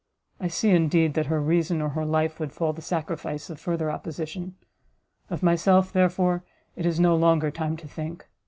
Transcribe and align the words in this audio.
I 0.39 0.47
see, 0.47 0.71
indeed, 0.71 1.13
that 1.13 1.27
her 1.27 1.39
reason 1.39 1.79
or 1.79 1.89
her 1.89 2.05
life 2.07 2.39
would 2.39 2.51
fall 2.51 2.73
the 2.73 2.81
sacrifice 2.81 3.51
of 3.51 3.59
further 3.59 3.91
opposition: 3.91 4.55
of 5.29 5.43
myself, 5.43 5.93
therefore, 5.93 6.43
it 6.75 6.87
is 6.87 6.99
no 6.99 7.15
longer 7.15 7.51
time 7.51 7.77
to 7.77 7.87
think. 7.87 8.27